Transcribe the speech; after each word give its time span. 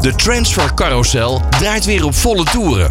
De 0.00 0.14
transfercarousel 0.14 1.42
draait 1.58 1.84
weer 1.84 2.04
op 2.04 2.14
volle 2.14 2.44
toeren. 2.44 2.90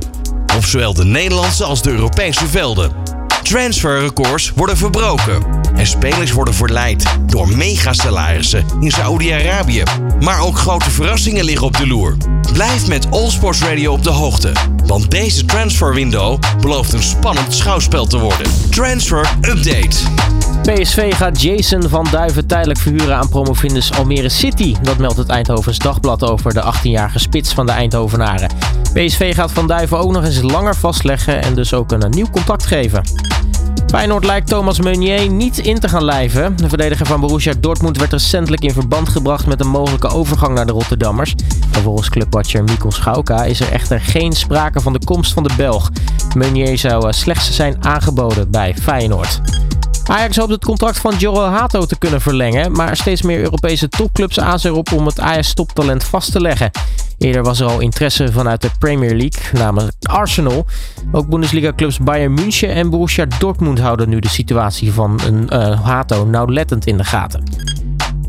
Op 0.56 0.66
zowel 0.66 0.94
de 0.94 1.06
Nederlandse 1.06 1.64
als 1.64 1.82
de 1.82 1.92
Europese 1.92 2.48
velden. 2.48 3.07
Transferrecords 3.48 4.52
worden 4.56 4.78
verbroken. 4.78 5.44
En 5.76 5.88
spelers 5.88 6.32
worden 6.32 6.54
verleid 6.54 7.18
door 7.26 7.50
megasalarissen 7.50 8.66
in 8.80 8.92
Saoedi-Arabië. 8.92 9.84
Maar 10.20 10.42
ook 10.42 10.58
grote 10.58 10.92
verrassingen 10.92 11.46
liggen 11.46 11.68
op 11.68 11.78
de 11.78 11.88
loer. 11.88 12.18
Blijf 12.54 12.88
met 12.88 13.12
All 13.12 13.30
Sports 13.30 13.62
Radio 13.62 13.92
op 13.92 14.04
de 14.04 14.10
hoogte. 14.10 14.52
Want 14.86 15.12
deze 15.12 15.46
transferwindow 15.46 16.40
belooft 16.62 16.94
een 16.94 17.04
spannend 17.04 17.54
schouwspel 17.54 18.06
te 18.06 18.18
worden. 18.18 18.52
Transfer 18.70 19.30
Update. 19.42 19.98
PSV 20.62 21.14
gaat 21.14 21.42
Jason 21.42 21.90
van 21.90 22.08
Duiven 22.12 22.48
tijdelijk 22.48 22.80
verhuren 22.80 23.18
aan 23.18 23.30
promovendus 23.30 23.94
Almere 23.94 24.30
City. 24.30 24.76
Dat 24.82 24.98
meldt 24.98 25.18
het 25.18 25.30
Eindhovens 25.30 25.78
Dagblad 25.78 26.24
over 26.24 26.54
de 26.54 26.74
18-jarige 26.74 27.20
spits 27.20 27.54
van 27.54 27.66
de 27.66 27.72
Eindhovenaren. 27.72 28.50
PSV 28.94 29.36
gaat 29.36 29.52
Van 29.52 29.68
Duiven 29.68 29.98
ook 29.98 30.12
nog 30.12 30.26
eens 30.26 30.42
langer 30.42 30.76
vastleggen 30.76 31.42
en 31.42 31.56
dus 31.56 31.74
ook 31.74 31.92
een 31.92 32.10
nieuw 32.10 32.30
contact 32.30 32.66
geven. 32.66 33.04
Feyenoord 33.88 34.26
lijkt 34.26 34.48
Thomas 34.48 34.80
Meunier 34.80 35.30
niet 35.30 35.58
in 35.58 35.80
te 35.80 35.90
gaan 35.90 36.04
lijven. 36.04 36.56
De 36.56 36.70
verdediger 36.70 37.06
van 37.06 37.20
Borussia 37.20 37.54
Dortmund 37.60 37.98
werd 37.98 38.12
recentelijk 38.12 38.64
in 38.64 38.74
verband 38.74 39.10
gebracht 39.10 39.46
met 39.46 39.60
een 39.60 39.68
mogelijke 39.68 40.08
overgang 40.08 40.54
naar 40.54 40.66
de 40.66 40.72
Rotterdammers. 40.72 41.36
Volgens 41.72 42.10
clubwatcher 42.10 42.64
Mikkel 42.64 42.92
Schauka 42.92 43.44
is 43.44 43.60
er 43.60 43.72
echter 43.72 44.00
geen 44.00 44.34
sprake 44.34 44.80
van 44.80 44.94
de 44.94 45.00
komst 45.06 45.34
van 45.34 45.44
de 45.44 45.50
Belg. 45.58 45.92
Meunier 46.36 46.78
zou 46.78 47.14
slechts 47.14 47.56
zijn 47.56 47.86
aangeboden 47.86 48.52
bij 48.52 48.76
Feyenoord. 48.82 49.42
Ajax 50.06 50.38
hoopt 50.38 50.52
het 50.52 50.66
contract 50.66 50.98
van 51.00 51.16
Joel 51.18 51.46
Hato 51.46 51.86
te 51.86 51.98
kunnen 51.98 52.22
verlengen, 52.22 52.72
maar 52.72 52.98
steeds 52.98 53.22
meer 53.22 53.40
Europese 53.40 53.90
topclubs 53.90 54.40
aanzien 54.40 54.72
erop 54.72 54.92
om 54.92 55.06
het 55.06 55.20
Ajax-toptalent 55.20 56.04
vast 56.04 56.32
te 56.32 56.42
leggen. 56.42 56.72
Eerder 57.18 57.44
was 57.44 57.60
er 57.60 57.68
al 57.68 57.80
interesse 57.80 58.32
vanuit 58.32 58.62
de 58.62 58.70
Premier 58.80 59.16
League, 59.16 59.62
namelijk 59.62 59.94
Arsenal. 60.02 60.66
Ook 61.12 61.28
Bundesliga-clubs 61.28 62.00
Bayern 62.00 62.34
München 62.34 62.70
en 62.70 62.90
Borussia 62.90 63.26
Dortmund 63.40 63.80
houden 63.80 64.10
nu 64.10 64.20
de 64.20 64.30
situatie 64.30 64.92
van 64.92 65.20
een 65.26 65.50
uh, 65.54 65.82
Hato 65.82 66.26
nauwlettend 66.26 66.86
in 66.86 66.98
de 66.98 67.04
gaten. 67.04 67.44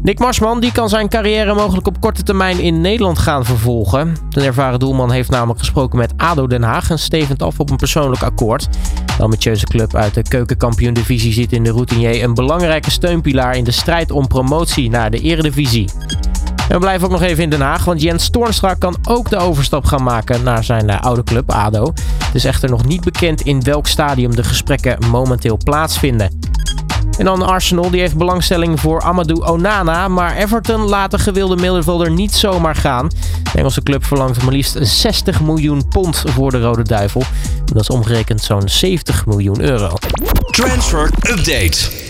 Nick 0.02 0.18
Marsman 0.18 0.60
die 0.60 0.72
kan 0.72 0.88
zijn 0.88 1.08
carrière 1.08 1.54
mogelijk 1.54 1.86
op 1.86 2.00
korte 2.00 2.22
termijn 2.22 2.60
in 2.60 2.80
Nederland 2.80 3.18
gaan 3.18 3.44
vervolgen. 3.44 4.16
De 4.28 4.44
ervaren 4.44 4.78
doelman 4.78 5.10
heeft 5.10 5.30
namelijk 5.30 5.58
gesproken 5.58 5.98
met 5.98 6.12
ADO 6.16 6.46
Den 6.46 6.62
Haag 6.62 6.90
en 6.90 6.98
stevend 6.98 7.42
af 7.42 7.60
op 7.60 7.70
een 7.70 7.76
persoonlijk 7.76 8.22
akkoord. 8.22 8.68
De 9.16 9.22
ambitieuze 9.22 9.66
club 9.66 9.94
uit 9.94 10.14
de 10.14 10.22
keukenkampioen-divisie 10.22 11.32
ziet 11.32 11.52
in 11.52 11.62
de 11.62 11.70
routinier 11.70 12.22
een 12.22 12.34
belangrijke 12.34 12.90
steunpilaar 12.90 13.56
in 13.56 13.64
de 13.64 13.70
strijd 13.70 14.10
om 14.10 14.26
promotie 14.26 14.90
naar 14.90 15.10
de 15.10 15.20
eredivisie. 15.20 15.88
En 16.68 16.74
we 16.74 16.78
blijven 16.78 17.06
ook 17.06 17.12
nog 17.12 17.22
even 17.22 17.42
in 17.42 17.50
Den 17.50 17.60
Haag, 17.60 17.84
want 17.84 18.02
Jens 18.02 18.30
Toornstra 18.30 18.74
kan 18.74 18.96
ook 19.08 19.30
de 19.30 19.36
overstap 19.36 19.84
gaan 19.84 20.02
maken 20.02 20.42
naar 20.42 20.64
zijn 20.64 20.90
eh, 20.90 21.00
oude 21.00 21.24
club 21.24 21.50
ADO. 21.50 21.92
Het 22.24 22.34
is 22.34 22.44
echter 22.44 22.70
nog 22.70 22.84
niet 22.84 23.04
bekend 23.04 23.40
in 23.40 23.62
welk 23.62 23.86
stadium 23.86 24.36
de 24.36 24.44
gesprekken 24.44 24.98
momenteel 25.10 25.58
plaatsvinden. 25.64 26.38
En 27.18 27.24
dan 27.24 27.42
Arsenal, 27.42 27.90
die 27.90 28.00
heeft 28.00 28.16
belangstelling 28.16 28.80
voor 28.80 29.02
Amadou 29.02 29.46
Onana. 29.46 30.08
Maar 30.08 30.36
Everton 30.36 30.80
laat 30.80 31.10
de 31.10 31.18
gewilde 31.18 31.56
middenvelder 31.56 32.10
niet 32.10 32.34
zomaar 32.34 32.74
gaan. 32.74 33.08
De 33.52 33.58
Engelse 33.58 33.82
club 33.82 34.04
verlangt 34.04 34.42
maar 34.42 34.52
liefst 34.52 34.78
60 34.80 35.40
miljoen 35.40 35.88
pond 35.88 36.22
voor 36.26 36.50
de 36.50 36.60
Rode 36.60 36.82
Duivel. 36.82 37.22
Dat 37.64 37.82
is 37.82 37.90
omgerekend 37.90 38.42
zo'n 38.42 38.68
70 38.68 39.26
miljoen 39.26 39.60
euro. 39.60 39.94
Transfer 40.50 41.10
Update. 41.22 42.07